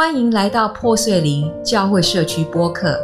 [0.00, 2.98] 欢迎来到破碎林教会社区播客。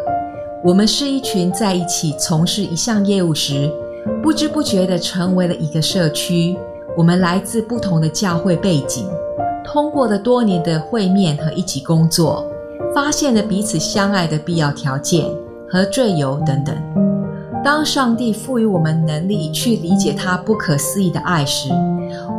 [0.65, 3.70] 我们是一群在一起从事一项业务时，
[4.22, 6.56] 不知不觉的成为了一个社区。
[6.96, 9.06] 我们来自不同的教会背景，
[9.62, 12.51] 通过了多年的会面和一起工作，
[12.95, 15.27] 发现了彼此相爱的必要条件
[15.69, 16.75] 和罪由等等。
[17.63, 21.69] 当上帝赋予我们能力去理解他不可思议的爱时，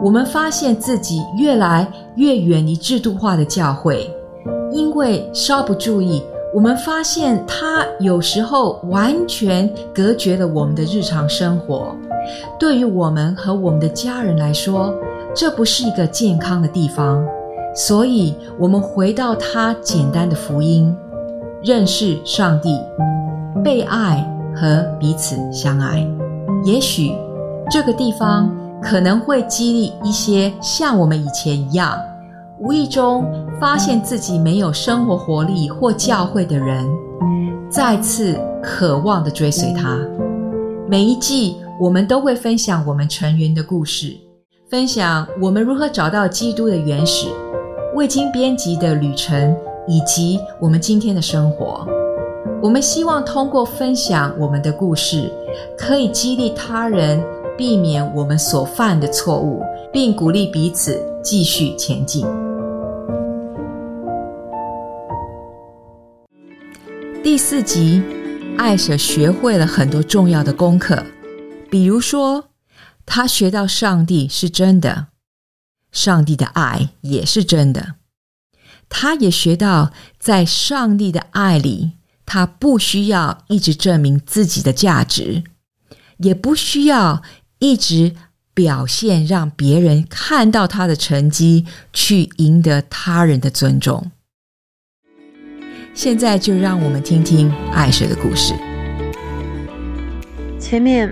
[0.01, 4.11] 我们发现自己越来越远离制度化的教会。
[4.71, 6.23] 因为稍不注意，
[6.53, 11.95] 我们发现它有时候完全隔绝了我们的日常生活。
[12.59, 14.93] 对于我们和我们的家人来说，
[15.33, 17.25] 这不是一个健康的地方。
[17.75, 20.95] 所以，我们回到它简单的福音：
[21.63, 22.79] 认识上帝、
[23.63, 26.05] 被爱和彼此相爱。
[26.65, 27.15] 也许
[27.69, 28.51] 这个地方
[28.81, 31.95] 可能会激励一些像我们以前一样。
[32.59, 33.23] 无意中
[33.59, 36.87] 发现自己没有生活活力或教会的人，
[37.69, 39.99] 再次渴望的追随他。
[40.89, 44.15] 每一季我们都会分享我们成员的故事，
[44.69, 47.27] 分享我们如何找到基督的原始、
[47.95, 49.55] 未经编辑的旅程，
[49.87, 51.87] 以及我们今天的生活。
[52.59, 55.31] 我们希望通过分享我们的故事，
[55.77, 57.23] 可以激励他人
[57.55, 59.61] 避免我们所犯的错误，
[59.93, 62.25] 并鼓励彼此继续前进。
[67.27, 68.01] 第四集，
[68.57, 71.05] 艾舍学会了很多重要的功课，
[71.69, 72.51] 比如说，
[73.05, 75.07] 他学到上帝是真的，
[75.91, 77.95] 上帝的爱也是真的。
[78.87, 85.43] 他也学到，在上帝的爱里，他不需要一直证明自己的价值，
[86.19, 87.21] 也不需要
[87.59, 88.15] 一直
[88.53, 94.11] 表现让别人看到他的成绩，去赢得他人的尊重。
[95.97, 98.53] 现在就让我们听听爱谁的故事。
[100.59, 101.11] 前面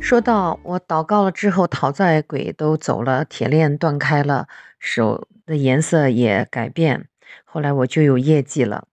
[0.00, 4.48] 说到，我祷告了之后，讨债鬼都走了，铁链断开了，
[4.78, 7.08] 手的颜色也改变。
[7.44, 8.86] 后来我就有业绩了。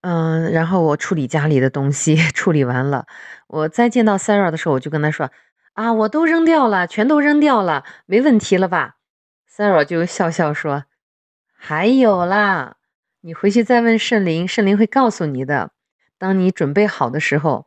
[0.00, 3.04] 嗯，然后我处理家里的东西，处理完了，
[3.46, 5.30] 我再见到 Sarah 的时候，我就跟他说
[5.74, 8.94] ：“啊，我都扔掉了，全都扔掉了，没问题了吧
[9.54, 10.84] ？”Sarah 就笑笑说
[11.52, 12.76] ：“还有啦。”
[13.22, 15.72] 你回去再问圣灵，圣灵会告诉你的。
[16.16, 17.66] 当你准备好的时候，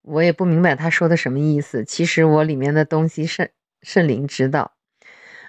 [0.00, 1.84] 我也不明白他说的什么意思。
[1.84, 3.50] 其实我里面的东西，圣
[3.82, 4.72] 圣灵知道。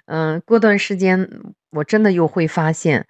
[0.04, 1.30] 嗯，过段时间
[1.70, 3.06] 我真的又会发现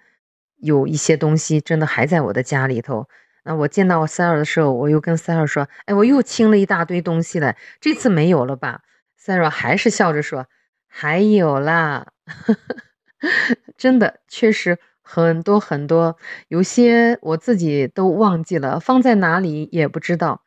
[0.55, 3.09] 有一些东西真的还在我的家里头。
[3.43, 8.81] 那我见到我塞尔的时候，我又跟塞尔说：“哎，我又清了一大堆东西了，这次没有了吧？”
[9.17, 10.47] 塞尔还是笑着说
[10.87, 12.13] ：“还有啦，
[13.77, 14.79] 真的，确实。”
[15.09, 16.17] 很多很多，
[16.49, 20.43] 有些我自己都忘记了，放在哪里也不知道。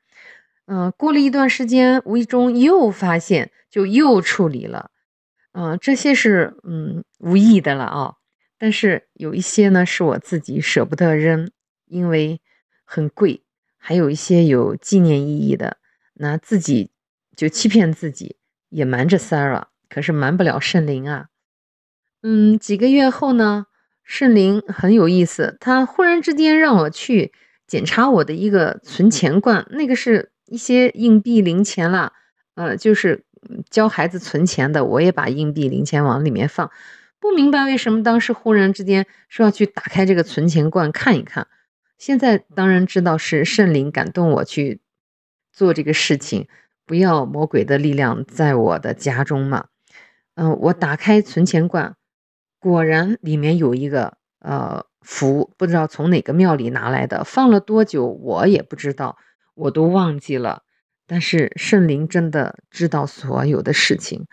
[0.66, 4.90] 嗯，过了一段时间，无意中又发现，就又处理了。
[5.52, 8.14] 嗯，这些是嗯无意的了啊。
[8.58, 11.50] 但是有一些呢，是我自己舍不得扔，
[11.86, 12.42] 因为
[12.84, 13.40] 很贵；
[13.78, 15.78] 还有一些有纪念意义的，
[16.12, 16.90] 那自己
[17.34, 18.36] 就欺骗自己，
[18.68, 21.28] 也瞒着 Sarah，可是瞒不了圣灵啊。
[22.22, 23.66] 嗯，几个月后呢？
[24.10, 27.32] 圣灵很有意思，他忽然之间让我去
[27.68, 32.12] 检查我的一个存钱罐，那个是一些硬币零钱啦，
[32.56, 33.24] 呃，就是
[33.70, 36.72] 教孩子存钱的，我也把硬币零钱往里面放。
[37.20, 41.46] 不明白为什么当时忽然之间说要去打开这个存钱罐看一看，
[41.96, 44.80] 现在当然知道是圣灵感动我去
[45.52, 46.48] 做这个事情，
[46.84, 49.66] 不要魔鬼的力量在我的家中嘛。
[50.34, 51.94] 嗯，我打开存钱罐。
[52.60, 59.16] 果然里面有一个呃符，不知道从哪个庙里拿来的，放了多久我也不知道，
[59.54, 60.62] 我都忘记了。
[61.06, 64.26] 但是圣灵真的知道所有的事情，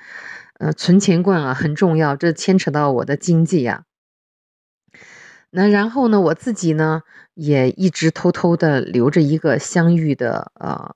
[0.59, 3.85] 呃，存钱罐啊很重要，这牵扯到我的经济呀。
[5.49, 7.01] 那然后呢，我自己呢
[7.33, 10.93] 也一直偷偷的留着一个相遇的呃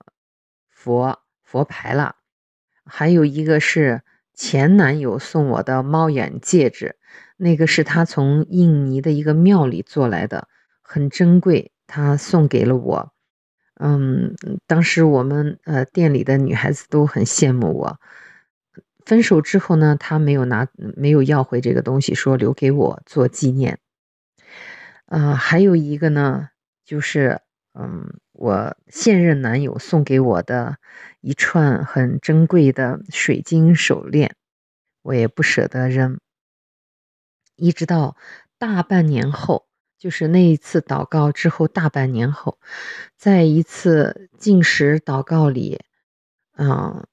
[0.68, 2.16] 佛佛牌了，
[2.84, 4.02] 还有一个是
[4.42, 6.96] 前男友送我的猫眼戒指。
[7.36, 10.48] 那个是他从印尼的一个庙里做来的，
[10.82, 13.12] 很珍贵，他送给了我。
[13.80, 14.34] 嗯，
[14.66, 18.00] 当时我们呃店里的女孩子都很羡慕我。
[19.06, 20.66] 分手之后呢，他没有拿，
[20.96, 23.78] 没有要回这个东西，说留给我做纪念。
[25.06, 26.48] 呃，还有一个呢，
[26.84, 27.40] 就是
[27.74, 30.78] 嗯，我现任男友送给我的
[31.20, 34.34] 一串很珍贵的水晶手链，
[35.02, 36.18] 我也不舍得扔。
[37.54, 38.16] 一直到
[38.58, 42.58] 大半年后，就是那一次祷告之后大半年后，
[43.16, 45.80] 在一次进食祷告里，
[46.56, 47.06] 嗯，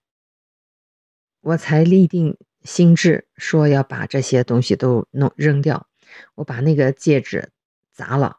[1.41, 5.87] 我才立定心志说要把这些东西都弄扔掉。
[6.33, 7.51] 我把那个戒指
[7.91, 8.37] 砸了，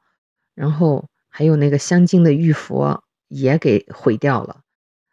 [0.57, 4.63] 然后还有那个镶金的玉佛也给毁掉了，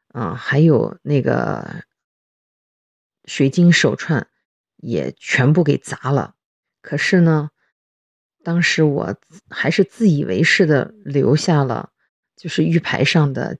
[0.10, 1.84] 啊，还有那个
[3.26, 4.28] 水晶手串
[4.76, 6.36] 也全部给砸了。
[6.82, 7.52] 可是呢，
[8.44, 9.16] 当时我
[9.50, 11.92] 还是自以为是的留下了，
[12.36, 13.58] 就是玉牌上的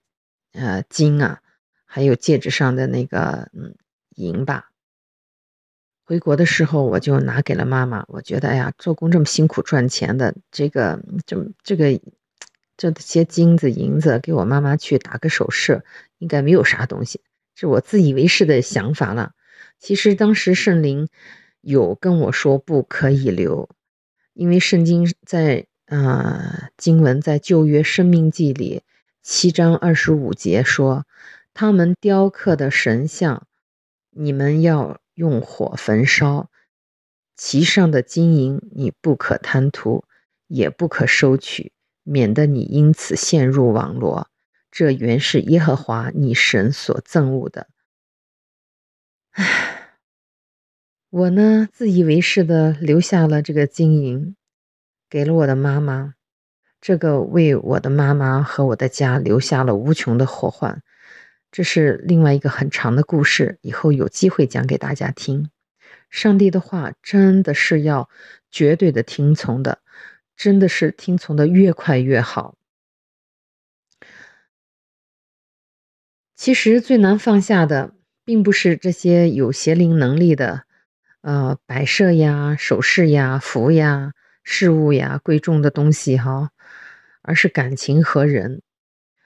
[0.54, 1.42] 呃金啊，
[1.86, 3.76] 还有戒指上的那个嗯
[4.16, 4.72] 银吧。
[6.06, 8.06] 回国的时候，我就拿给了妈妈。
[8.08, 12.00] 我觉得，哎呀，做工这么辛苦赚钱的，这个这这个
[12.78, 15.84] 这些金子银子，给我妈妈去打个首饰，
[16.20, 17.22] 应该没有啥东西，
[17.56, 19.34] 是我自以为是的想法了。
[19.80, 21.10] 其实当时圣灵
[21.60, 23.68] 有跟我说不可以留，
[24.34, 28.84] 因为圣经在啊经文在旧约生命记里
[29.24, 31.06] 七章二十五节说，
[31.54, 33.48] 他们雕刻的神像，
[34.12, 35.02] 你们要。
[35.18, 36.52] 用火焚烧，
[37.36, 40.04] 其上的金银你不可贪图，
[40.46, 41.72] 也不可收取，
[42.08, 44.30] 免得你因此陷入网罗。
[44.72, 47.68] 这原是耶和华你神所憎恶的。
[49.32, 49.90] 唉，
[51.10, 54.36] 我呢自以为是的留下了这个金银，
[55.10, 56.14] 给了我的妈妈，
[56.80, 60.82] 这个为我的妈妈和我的家留下了无穷的祸患。
[61.52, 65.50] 这是另外一个很长的故事，以后有机会讲给大家听。
[66.10, 68.10] 上帝的话真的是要
[68.52, 69.80] 绝对的听从的，
[70.38, 72.56] 真的是听从的越快越好。
[76.36, 80.66] 其实最难放下的，并不是这些有邪灵能力的，
[81.22, 84.14] 呃，摆设呀、首饰呀、符呀、
[84.44, 86.52] 事物呀、贵重的东西哈，
[87.24, 88.62] 而是感情和人。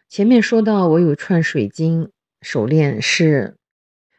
[0.07, 2.11] 前面说到，我有串水晶
[2.41, 3.57] 手链，是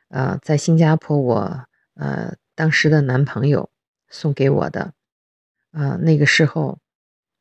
[0.08, 3.70] 呃在新加坡，我呃当时的男朋友
[4.10, 4.92] 送给我的。
[5.72, 6.78] 呃，那个时候，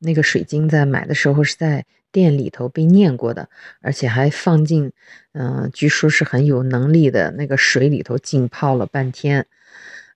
[0.01, 3.50] 那个水晶在买的时候是在店里头被念过的，
[3.81, 4.92] 而且还放进
[5.31, 9.48] 嗯，据说是很有能力的那个水里头浸泡了半天，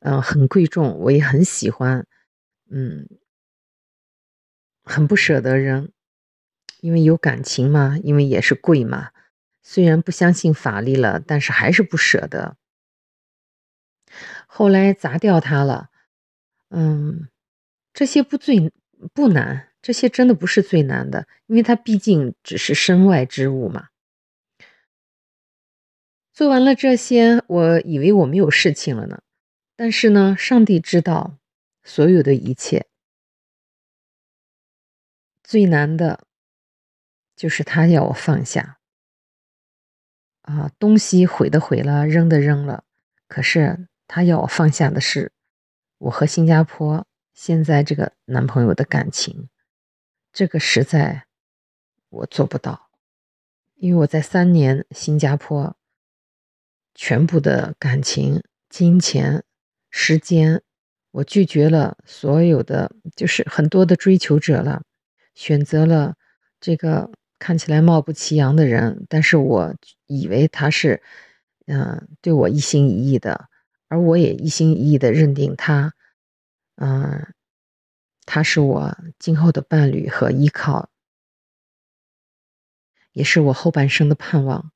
[0.01, 2.05] 嗯，很贵重，我也很喜欢，
[2.69, 3.07] 嗯，
[4.83, 5.89] 很不舍得扔。
[6.81, 9.09] 因为有感情嘛，因为也是贵嘛。
[9.63, 12.57] 虽然不相信法力了，但是还是不舍得。
[14.45, 15.89] 后来砸掉它了，
[16.69, 17.29] 嗯，
[17.91, 18.71] 这些不最
[19.13, 23.89] 不难，这些真的不是最难的，因为它毕竟只是身外之物嘛。
[26.33, 29.21] 做完了这些，我以为我没有事情了呢。
[29.75, 31.37] 但是呢，上帝知道
[31.83, 32.87] 所有的一切，
[35.43, 36.25] 最难的。
[37.35, 38.79] 就是他要我放下，
[40.41, 42.85] 啊，东西毁的毁了，扔的扔了。
[43.27, 45.31] 可是他要我放下的是，
[45.99, 47.05] 我和新加坡
[47.35, 49.47] 现在这个男朋友的感情，
[50.35, 51.27] 这个实在
[52.09, 52.89] 我做不到，
[53.75, 55.77] 因为我在三年新加坡，
[56.93, 59.45] 全部的感情、金钱、
[59.89, 60.61] 时间，
[61.11, 64.83] 我拒绝了所有的，就是很多的追求者了，
[65.33, 66.15] 选择了
[66.59, 67.09] 这个。
[67.37, 69.75] 看起来貌不其扬的人，但是我
[70.07, 71.03] 以为他是，
[71.67, 73.49] 嗯，对我一心一意的，
[73.89, 75.93] 而我也一心一意的认定他，
[76.77, 77.27] 嗯，
[78.25, 80.89] 他是我今后的伴侣和依靠，
[83.13, 84.71] 也是我后半生的盼望。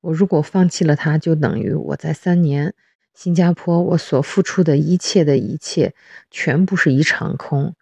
[0.00, 2.74] 我如果放弃了他，就等于我在三年
[3.14, 5.94] 新加坡我所付出的一切的一切，
[6.30, 7.74] 全部是一场空。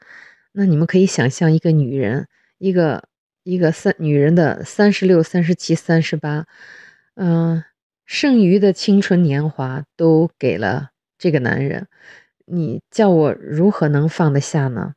[0.53, 3.09] 那你们可以想象，一个女人，一个。
[3.45, 6.45] 一个三女人的三十六、三十七、三十八，
[7.15, 7.65] 嗯，
[8.05, 11.89] 剩余的青春年华都给了这个男人，
[12.45, 14.97] 你叫我如何能放得下呢？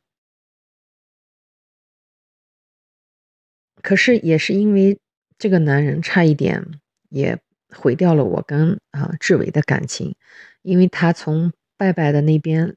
[3.82, 4.98] 可是也是因为
[5.38, 6.64] 这个男人，差一点
[7.08, 7.38] 也
[7.74, 10.14] 毁掉了我跟啊志伟的感情，
[10.62, 12.74] 因为他从拜拜的那边，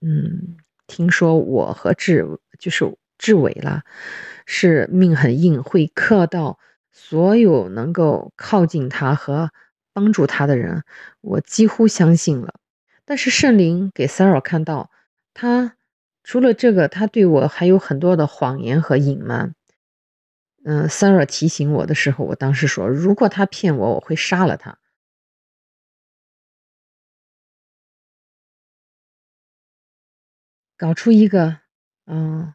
[0.00, 2.26] 嗯，听说我和志
[2.58, 3.82] 就是志伟了。
[4.50, 6.58] 是命很硬，会克到
[6.90, 9.50] 所有能够靠近他和
[9.92, 10.84] 帮助他的人。
[11.20, 12.54] 我几乎相信了。
[13.04, 14.90] 但是圣灵给 s a r a 看到，
[15.34, 15.76] 他
[16.24, 19.54] 除了这个，他对我还有很多的谎言和隐瞒。
[20.70, 24.78] 嗯，Sara 提醒我的时候，我当时说，如果他骗我，我会杀了他，
[30.76, 31.60] 搞出一个
[32.04, 32.52] 嗯，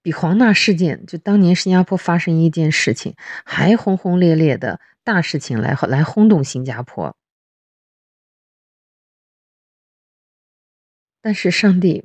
[0.00, 7.16] 比黄纳事件，就当年新加坡发生一件事情还轰轰烈烈的大事情来来轰动新加坡。
[11.20, 12.04] 但是上帝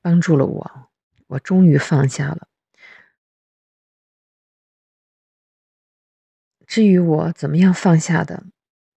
[0.00, 0.88] 帮助了我，
[1.26, 2.49] 我终于放下了。
[6.70, 8.44] 至于我怎么样放下的，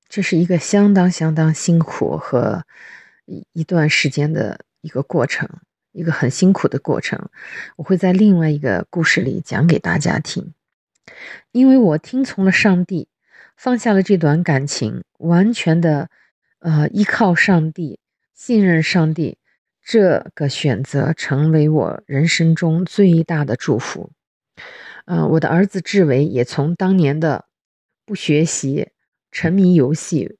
[0.07, 2.67] 这是一个相当相当辛苦和
[3.25, 5.49] 一一段时间的一个过程，
[5.91, 7.31] 一个很辛苦的过程。
[7.75, 10.53] 我会在另外一个故事里讲给大家听。
[11.51, 13.07] 因为我听从了上帝，
[13.57, 16.11] 放下了这段感情，完全的
[16.59, 17.97] 呃依靠上帝，
[18.35, 19.39] 信任上帝。
[19.83, 24.11] 这个选择成为我人生中最大的祝福。
[25.05, 27.45] 嗯，我的儿子志伟也从当年的
[28.05, 28.91] 不学习、
[29.31, 30.37] 沉迷游戏、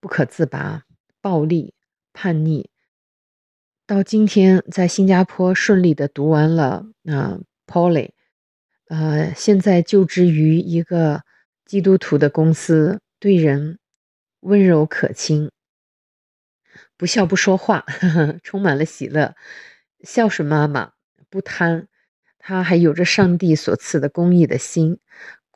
[0.00, 0.84] 不可自拔、
[1.20, 1.74] 暴力、
[2.12, 2.68] 叛逆，
[3.86, 8.10] 到今天在新加坡顺利的读完了啊 Poly，
[8.86, 11.22] 呃，现在就职于一个
[11.64, 13.78] 基督徒的公司，对人
[14.40, 15.50] 温柔可亲。
[16.96, 19.34] 不笑不说话，呵 呵充满了喜乐，
[20.02, 20.92] 孝顺妈妈，
[21.30, 21.86] 不贪，
[22.38, 24.98] 他还有着上帝所赐的公益的心，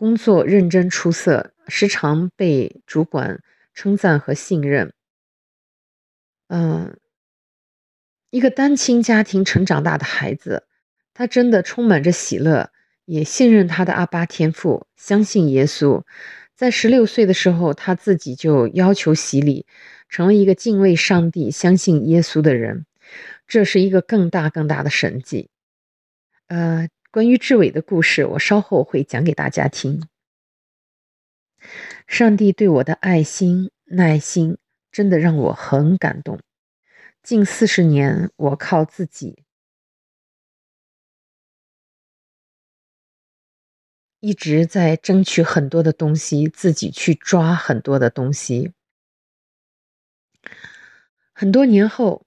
[0.04, 3.42] 工作认真出色，时常被主管
[3.72, 4.92] 称赞和信任。
[6.48, 6.98] 嗯，
[8.28, 10.66] 一个单亲家庭成长大的孩子，
[11.14, 12.70] 他真的充满着喜乐，
[13.06, 16.02] 也信任他的阿巴天赋，相信耶稣。
[16.54, 19.64] 在十六岁的时候，他自己就要求洗礼。
[20.10, 22.84] 成为一个敬畏上帝、相信耶稣的人，
[23.48, 25.48] 这是一个更大更大的神迹。
[26.48, 30.08] 呃，关于志伟的故事，我稍后会讲给大家听。
[32.08, 34.58] 上帝对我的爱心、耐心，
[34.90, 36.40] 真的让我很感动。
[37.22, 39.44] 近四十年，我靠自己，
[44.18, 48.72] 一直在争取很多的东西，自己去抓很多的东西。
[51.32, 52.26] 很多年后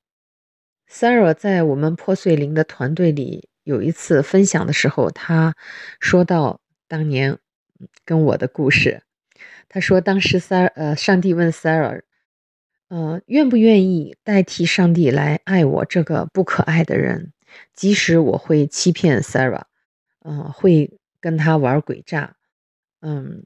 [0.89, 5.53] ，Sarah 在我们破碎灵的团队里有一次分享的时候，他
[5.99, 7.37] 说到当年
[8.05, 9.03] 跟我的故事。
[9.67, 12.01] 他说，当时 s a r 呃，上帝问 Sarah，
[12.87, 17.33] 呃，愿不愿意代替上帝来爱我这个不可爱的人？
[17.73, 19.63] 即使我会欺骗 Sarah，
[20.23, 22.37] 嗯，会跟他玩诡诈，
[23.01, 23.43] 嗯，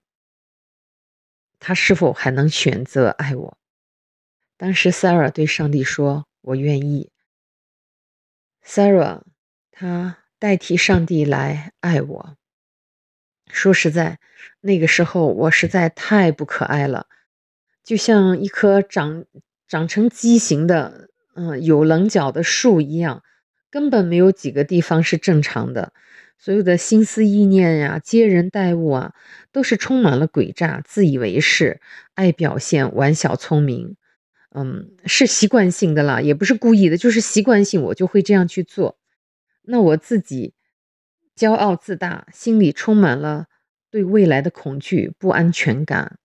[1.58, 3.58] 他是否还能选择爱我？
[4.56, 7.10] 当时，Sarah 对上帝说：“我愿意。
[8.64, 9.24] ”Sarah，
[9.82, 12.38] 他代替上帝来爱我。
[13.50, 14.20] 说实在，
[14.60, 17.08] 那个时候我实在太不可爱了，
[17.84, 19.26] 就像一棵长
[19.68, 23.24] 长成畸形的、嗯有棱角的树一样，
[23.72, 25.94] 根本没有几个地方是正常的。
[26.38, 29.16] 所有的心思意念呀、接人待物啊，
[29.52, 31.82] 都是充满了诡诈、自以为是、
[32.14, 33.96] 爱表现、玩小聪明。
[34.54, 39.00] 嗯，是习惯性的啦，也不是故意的，就是习惯性，我就会这样去做。
[39.64, 40.54] 那我自己
[41.36, 43.48] 骄傲自大，心里充满了
[43.90, 46.18] 对未来的恐惧、不安全感。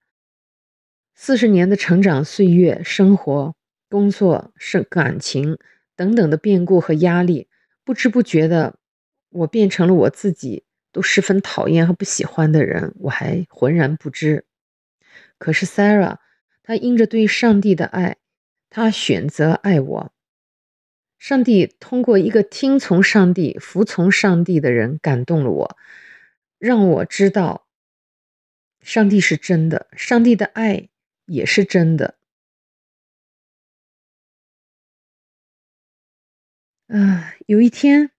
[1.14, 3.54] 四十年的成长岁月，生活、
[3.88, 5.58] 工作、是感情
[5.94, 7.48] 等等的变故和压力，
[7.84, 8.78] 不知不觉的，
[9.30, 14.44] 我变成了我自己都十分讨厌和不喜欢的人，我还浑然不知。
[15.38, 16.18] 可是 Sarah。
[16.68, 18.16] 她因着对上帝的爱，
[18.68, 20.12] 她选择爱我。
[21.18, 25.76] 上帝通过一个听从上帝、服从上帝的人感动了我，
[26.58, 27.66] 让我知道
[28.80, 30.88] 上帝是真的，上帝的爱
[31.24, 32.16] 也是真的。
[36.88, 38.12] 啊，有一天，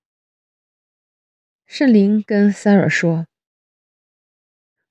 [1.66, 3.27] 圣灵跟 Sarah 说：“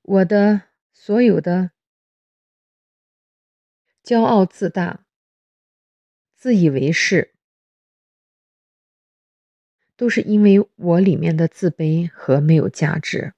[0.01, 0.63] 我的
[0.95, 1.73] 所有的。”
[4.03, 5.05] 骄傲自大、
[6.37, 7.35] 自以为是，
[9.97, 13.33] 都是因为我里面的自卑和没有价值。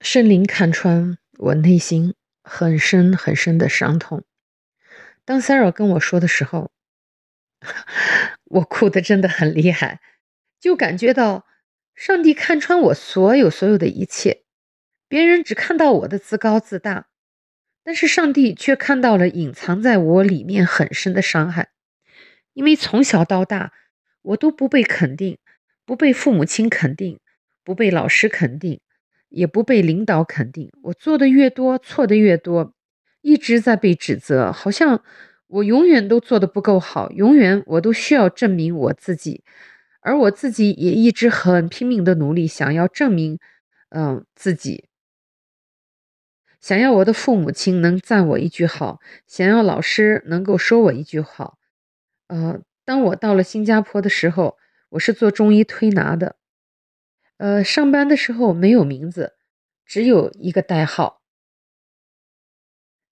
[0.00, 4.24] 圣灵看穿我内心很深很深的伤痛。
[5.24, 6.70] 当 Sara 跟我说的时候，
[8.44, 10.00] 我哭的真的很厉害，
[10.60, 11.46] 就感觉到。
[11.94, 14.44] 上帝看穿我所有所有的一切，
[15.08, 17.08] 别人只看到我的自高自大，
[17.84, 21.70] 但是上帝却看到了隐藏在我里面很深的伤害。
[22.52, 23.72] 因为从小到大，
[24.22, 25.38] 我都不被肯定，
[25.84, 27.18] 不被父母亲肯定，
[27.64, 28.80] 不被老师肯定，
[29.30, 30.70] 也不被领导肯定。
[30.82, 32.74] 我做的越多，错的越多，
[33.22, 35.02] 一直在被指责，好像
[35.46, 39.42] 我永远都做的不够好，永远我都需要证明我自己，
[40.00, 43.38] 而我自己也一直很拼命的努力，想要证明，
[43.88, 44.84] 嗯，自己，
[46.62, 51.58] 想要我的父母亲能赞我一句好，想要老师能够说我一句好，
[52.28, 54.56] 呃，当我到了新加坡的时候，
[54.90, 56.36] 我是做中医推拿的，
[57.38, 59.34] 呃，上班的时候没有名字，
[59.84, 61.20] 只有一个代号。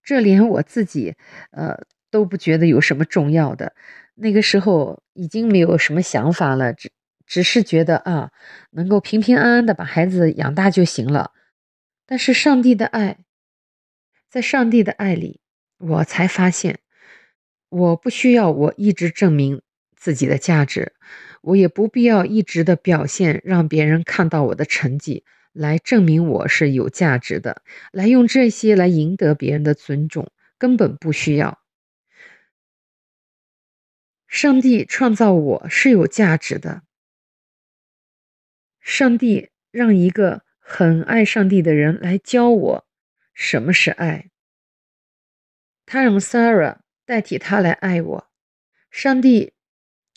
[0.04, 1.16] 这连我自己，
[1.50, 3.74] 呃，都不觉得有什么重要的。
[4.14, 6.92] 那个时候已经没有什么想法了，只
[7.26, 8.30] 只是觉得啊，
[8.70, 11.32] 能够平平安安的把孩子养大就行了。
[12.06, 13.18] 但是上帝的爱，
[14.30, 15.40] 在上帝的爱里，
[15.78, 16.78] 我才发现，
[17.68, 19.60] 我不需要我一直证明
[19.96, 20.94] 自己的价值，
[21.42, 25.24] 我也不必要一直的表现，让别人看到我的成绩。
[25.52, 31.58] 来证明我是有价值的，来用这些来赢得别人的尊重，根本不需要。
[34.28, 36.82] 上帝创造我是有价值的。
[38.80, 42.86] 上帝让一个很爱上帝的人来教我
[43.42, 44.28] 什么是爱。
[45.86, 48.30] 他让 Sarah 代替他来爱我。
[48.90, 49.54] 上帝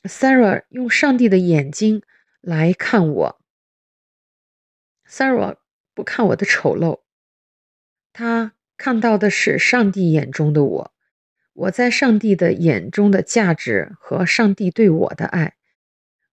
[0.04, 2.04] ，Sarah 用上帝的眼睛
[2.42, 3.42] 来看我。
[5.08, 5.56] Sarah
[5.94, 7.04] 不看我的丑陋，
[8.12, 10.94] 他看到的是上帝眼中的我。
[11.54, 15.56] 我在上帝的眼中的价值和上帝对我的爱，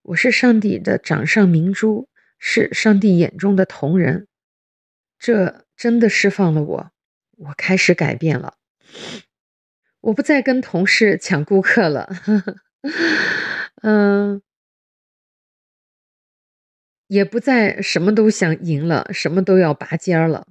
[0.02, 4.26] 我是上帝的掌上明珠，是上帝眼中的同人。
[5.20, 6.90] 这真的释放了我，
[7.36, 8.54] 我开始改变了。
[10.00, 12.08] 我不再跟同事抢顾客了。
[13.82, 14.40] 嗯。
[17.08, 20.46] 也不再什么都想赢了，什么都要拔尖儿了。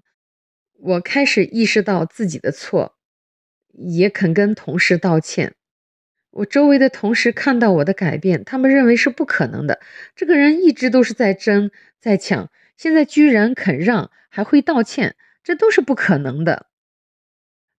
[0.73, 2.97] 我开始意识到自己的错，
[3.71, 5.55] 也肯跟同事道歉。
[6.31, 9.79] 我周围的同事看到我的改变，他们认为是不可能的。
[10.17, 16.67] 这个人一直都是在争，在抢，现在居然肯让，还会道歉，这都是不可能的。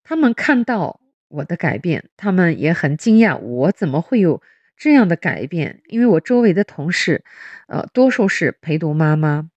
[0.04, 4.42] 他们看到我的改变，他们也很惊讶，我怎么会有？
[4.76, 7.24] 这样的改变，因为我周围的同事，
[7.66, 9.48] 呃，多数是陪读妈妈，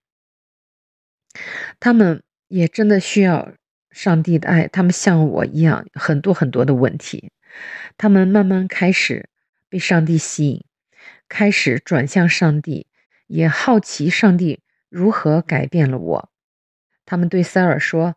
[1.78, 3.52] 他们也真的需要
[3.90, 4.66] 上帝的爱。
[4.66, 7.30] 他们像我一样，很多很多的问题，
[7.98, 9.28] 他们慢慢开始
[9.68, 10.64] 被上帝吸引，
[11.28, 12.86] 开始转向上帝，
[13.26, 14.60] 也好奇上帝
[14.94, 16.30] 如何改变了我。
[17.04, 18.16] 他们对塞尔说：“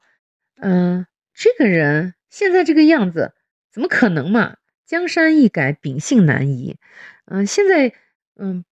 [0.61, 3.33] 嗯，这个人现在这个样子，
[3.71, 6.77] 怎么可能嘛？”江山易改，秉性难移。
[7.25, 7.93] 嗯，现在
[8.35, 8.63] 嗯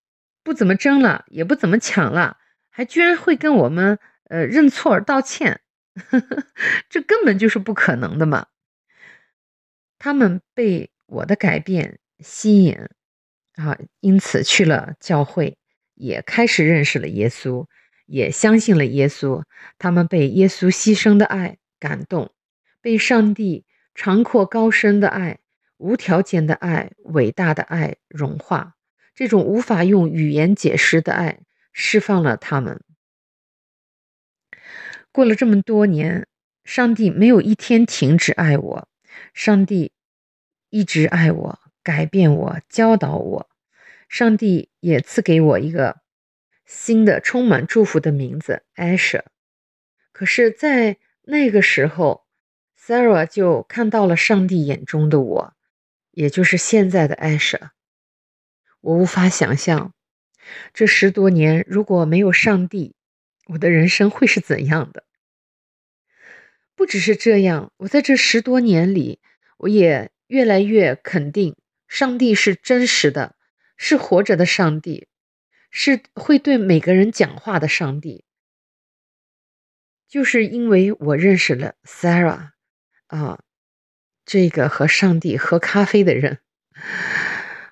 [0.43, 2.37] 不怎么争了，也不怎么抢了，
[2.69, 3.97] 还居然会跟我们
[4.29, 5.61] 呃认错道歉
[5.95, 6.43] 呵呵，
[6.87, 8.47] 这根本就是不可能的嘛！
[9.97, 12.77] 他们被我的改变吸引
[13.55, 15.57] 啊，因此去了教会，
[15.95, 17.65] 也开始认识了耶稣，
[18.05, 19.43] 也相信了耶稣。
[19.77, 22.31] 他们被耶稣牺牲的爱感动，
[22.81, 25.39] 被上帝长阔高深的爱。
[25.77, 28.75] 无条件的爱，伟大的爱，融化
[29.13, 31.39] 这种无法用语言解释的爱，
[31.73, 32.81] 释放了他们。
[35.11, 36.27] 过了这么多年，
[36.63, 38.87] 上帝没有一天停止爱我，
[39.33, 39.91] 上帝
[40.69, 43.49] 一直爱我，改变我，教导我。
[44.07, 45.97] 上帝也赐给我一个
[46.65, 49.23] 新的、充满祝福的名字，Asher。
[50.11, 52.25] 可是，在那个时候
[52.79, 55.55] ，Sarah 就看到了上帝眼中的我。
[56.11, 57.73] 也就是现在的艾莎，
[58.79, 59.93] 我无法想象
[60.73, 62.95] 这十多年如果没有上帝，
[63.47, 65.03] 我的人生会是怎样的。
[66.73, 69.19] 不只是这样，我在这十多年里，
[69.57, 71.57] 我也越来越肯定，
[71.89, 73.35] 上帝是真实的，
[73.75, 75.09] 是活着的上帝，
[75.77, 78.23] 是会对每个人讲话的上帝。
[80.07, 82.51] 就是因为我认识了 Sarah
[83.07, 83.41] 啊。
[84.25, 86.39] 这个和上帝喝咖啡的人，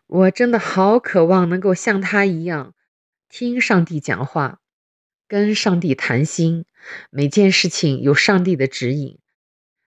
[0.05, 2.75] 我真的好渴望能够像他一样，
[3.27, 4.59] 听上帝讲话，
[5.27, 6.65] 跟上帝谈心，
[7.09, 9.17] 每件事情有上帝的指引，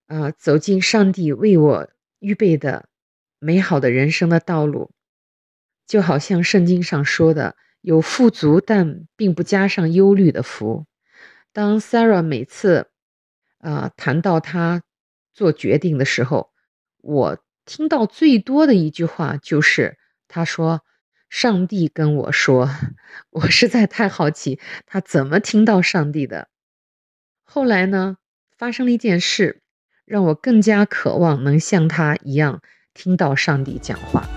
[0.09, 2.89] 啊，走进上帝为我预备的
[3.39, 4.91] 美好的人生的道路，
[5.87, 7.55] 就好像圣经上说的，
[7.87, 10.87] 有富足但并不加上忧虑的福。
[11.53, 12.89] 当 Sarah 每次
[13.59, 14.83] 啊谈到他
[15.33, 16.51] 做决定的时候，
[17.01, 20.83] 我听到最多的一句话就是他说
[21.31, 22.69] ：“上帝跟我说。
[23.31, 26.49] ”我实在太好奇他怎么听到上帝的。
[27.45, 28.17] 后来呢，
[28.59, 29.63] 发生了一件事，
[30.05, 34.29] 让我更加渴望能像他一样听到上帝讲话。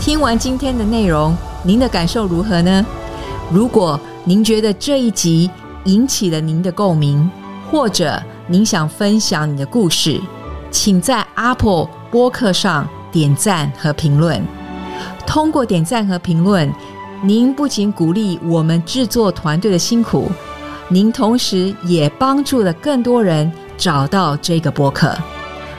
[0.00, 2.84] 听完今天的内容，您的感受如何呢？
[3.52, 5.50] 如果您觉得这一集
[5.84, 7.30] 引起了您的共鸣，
[7.70, 10.18] 或者您想分享你的故事，
[10.70, 14.42] 请在 Apple 播客上点赞和评论。
[15.26, 16.72] 通过点赞和评论，
[17.22, 20.30] 您不仅鼓励我们制作团队的辛苦，
[20.88, 25.14] 您同时也帮助了更多人找到这个播客。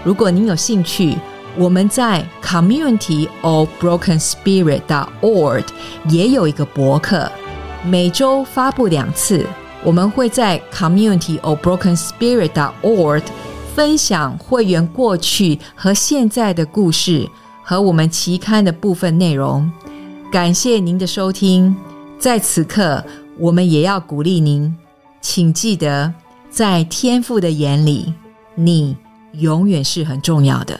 [0.03, 1.17] 如果您有兴趣，
[1.57, 5.65] 我们在 Community of Broken Spirit dot org
[6.09, 7.31] 也有一个博客，
[7.85, 9.45] 每周发布两次。
[9.83, 13.23] 我们会在 Community of Broken Spirit dot org
[13.73, 17.27] 分享会员过去和现在的故事
[17.63, 19.71] 和我们期刊的部分内容。
[20.31, 21.75] 感谢您的收听，
[22.19, 23.03] 在此刻，
[23.37, 24.73] 我们也要鼓励您，
[25.19, 26.13] 请记得，
[26.49, 28.13] 在天父的眼里，
[28.55, 28.95] 你
[29.33, 30.79] 永远是很重要的。